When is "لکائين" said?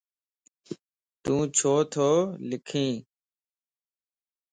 2.49-2.95